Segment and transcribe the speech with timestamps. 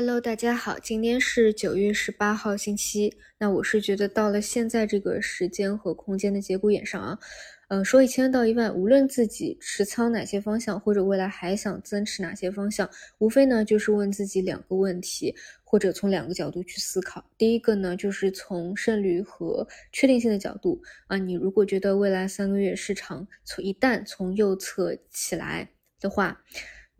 [0.00, 3.14] Hello，大家好，今天是九月十八号，星期一。
[3.36, 7.18] 那我是觉得到了现在这个时间和空间的节骨眼上啊，
[7.66, 12.88] 嗯，说一千到一万，无论自己持仓哪些方向，或者未来还想增持哪些方向，
[13.18, 15.34] 无非呢就是问自己两个问题，
[15.64, 17.28] 或者从两个角度去思考。
[17.36, 25.68] 第一个呢，就是从胜率和确定性的角度啊，你如果觉得未来三个月市场从一旦从右侧起来
[25.98, 26.40] 的话。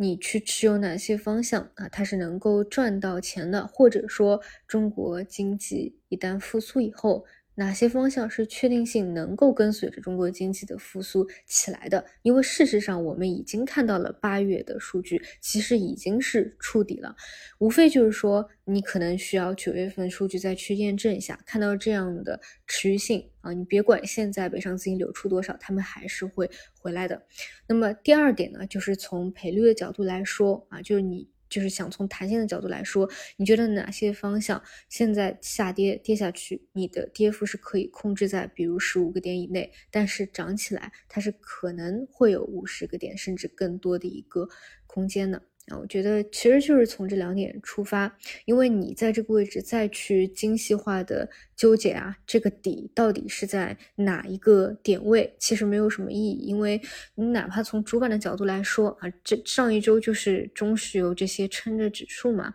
[0.00, 1.88] 你去持有哪些方向啊？
[1.90, 7.24] 它是能够赚到钱的，或者说中国经济一旦复苏以后。
[7.58, 12.04] 哪些方向是确定性能够跟随着中国经济的复苏起来的？
[12.22, 17.16] 因为事实上，我们已经看到了八月的数据，其实已经是触底了。
[17.58, 26.48] 无非就是说，你可能需要九月份数据再去验证一下，看到这样的持续性啊，你别管现在北上资金流出多少，他们还是会
[26.80, 27.20] 回来的。
[27.66, 31.28] 那么第二点呢，就是从赔率的角度来说啊，就是你。
[31.48, 44.48] 就是想从弹性的角度来说，你觉得哪些方向现在下跌跌下去，你的跌幅是可以控制在比如十五个点以内，但是涨起来它是可能会有五十个点甚至更多的一个
[44.86, 45.42] 空间的。
[45.68, 56.80] 啊，我觉得其实就是从这两点出发，因为你在这个位置再去精细化的纠结啊，这个底到底是在哪一个点位，其实没有什么意义，因为
[57.14, 62.52] 你哪怕从主板的角度来说啊，这上一周就是中石油这些撑着指数嘛，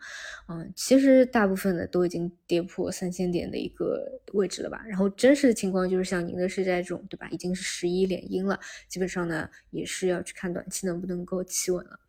[0.49, 11.99] 嗯，其实大部分的都已经跌破三千点的一个位置了吧，然后真实的情况就是像宁德时代这种，对吧，已经是十一连阴了，基本上呢也是要去看短期能不能够企稳了，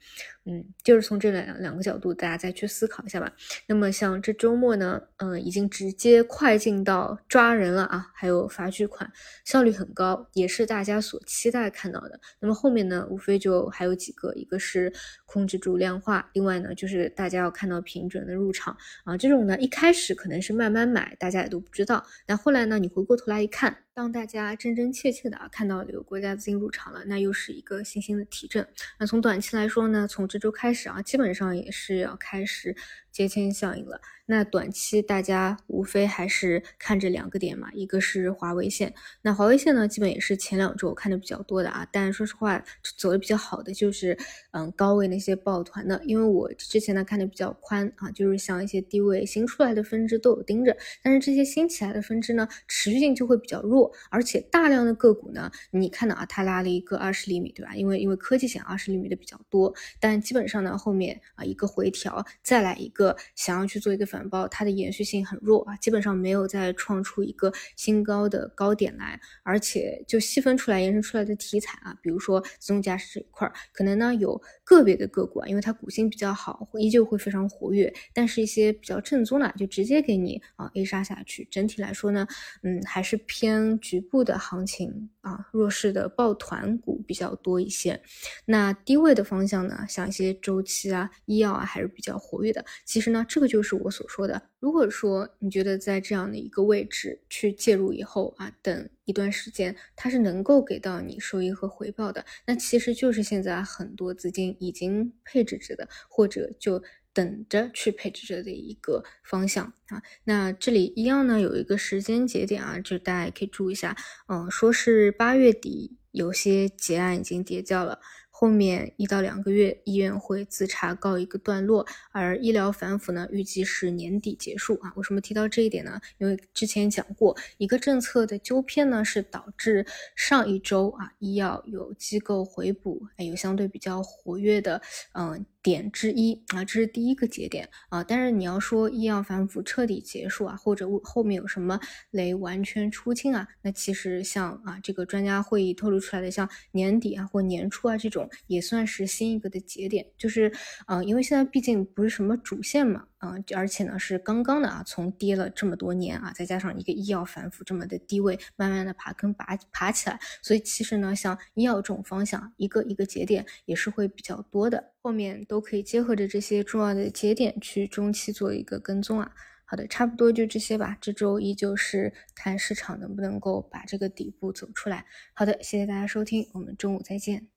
[0.47, 0.94] 嗯，就。
[0.95, 3.29] 就是从这两两个角度，大家再去思考一下吧。
[3.67, 9.11] 那么像这周末呢，嗯，已经直接快进到抓人了啊，还有罚巨款，
[9.45, 12.21] 效率很高，也是大家所期待看到的。
[12.39, 14.93] 那么后面呢，无非就还有几个，一个是
[15.27, 19.17] 控制住量化，另外呢就是大家要看到平准的入场啊。
[19.17, 23.77] 这种呢一开始可能是慢慢买，大家也都不知道，但后来呢你回过头来一看。
[23.97, 28.67] 当大家真真切切的啊看到有国家资金入场了，那又是一个信心的提振。
[28.99, 32.77] 那从短期来说呢，从这周开始啊，基本上也是要开始。
[33.15, 38.93] 接签效应了，那短期大家无非还是看这两个点嘛，一个是华为线，
[39.23, 42.61] 那华为线呢，基本也是前两周看的比较多的啊，但说实话，
[42.99, 44.19] 走的比较好的就是
[44.51, 57.77] 嗯高位那些抱团的，因为我之前呢看的比较宽啊，就是像一些低位新出来的分支都有盯着，但是这些新起来的分支呢，持续性就会比较弱，而且大量的个股呢，你看到啊，它拉了一个二十厘米，对吧？
[57.77, 63.04] 因为因为科技险二十厘米的比较多，但基本上呢后面啊一个回调，再来一个。
[63.35, 81.49] 想要去做一个反包，它的延续性很弱啊，基本上没有再创出一个新高的高点来，而且就细分出来延伸出来的题材啊，比如说自动驾驶这一块，可能呢有个别的个股啊，因为它股性比较好，依旧会非常活跃，但是一些比较正宗的就直接给你啊 A 杀下去。
[81.51, 82.27] 整体来说呢，
[82.63, 88.01] 嗯，还是偏局部的行情啊，弱势的抱团股比较多一些。
[88.45, 92.65] 那低位的方向呢，像一些周期啊、医药啊，还是比较活跃的。
[92.95, 94.41] 其实呢，这个就是我所说的。
[94.61, 106.81] 如果说你觉得在这样的一个位置去介入以后啊，等一段时间，它是能够给到你收益和回报的，那其实就是现在很多资金已经配置着的，或者就
[107.13, 110.01] 等着去配置着的一个方向啊。
[110.23, 113.97] 那这里一样呢，有一个时间节点啊，就大家可以注意一下，
[114.29, 117.99] 嗯，说是八月底有些结案已经叠交了。
[118.45, 124.93] 后面一到两个月，医院会自查告一个段落，而医疗反腐呢，预计是年底结束啊。
[124.97, 125.99] 为什么提到这一点呢？
[126.19, 134.83] 因为之前讲过，一个政策的纠偏呢，是导致上一周啊，医药有机构回补，有相对比较活跃的，
[135.15, 135.47] 嗯。
[135.65, 138.05] 点之一啊，这是第一个节点啊。
[138.05, 141.81] 但是你要说医药反腐彻底结束啊，或者后面有什么
[142.11, 150.07] 雷完全出清啊，那其实像啊这个专家会议透露出来的，像年底啊或年初啊这种，也算是新一个的节点。
[150.17, 150.53] 就是
[150.87, 153.07] 啊，因为现在毕竟不是什么主线嘛。
[153.25, 169.33] 啊，而且呢是刚刚的啊，从跌了这么多年啊，再加上一个医药反腐这么的低位，慢慢的爬坑爬爬起来，所以其实呢，像医药这种方向，一个一个节点也是会比较多的，后面都可以结合着这些重要的节点去中期做一个跟踪啊。
[169.65, 175.07] 好的，差不多就这些吧，这周依旧是看市场能不能够把这个底部走出来。
[175.33, 177.54] 好的，谢谢大家收听，我们中午再见。